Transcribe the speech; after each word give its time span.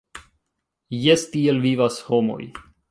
Jes, 1.03 1.27
tiel 1.37 1.63
vivas 1.69 2.03
homoj. 2.11 2.43